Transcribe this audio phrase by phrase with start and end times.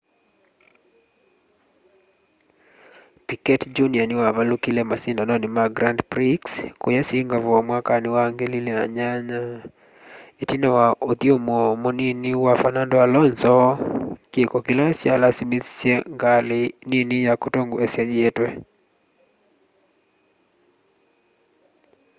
[3.27, 6.43] piquet jr niwavalukile masindanoni ma grand prix
[6.79, 9.31] kuuya singapore mwakani wa 2008
[10.43, 13.55] itina wa uthyumuo munini wa fernando alonso
[14.31, 18.47] kiko kila kyalasimithisye ngali nini ya kutongoesya yietwe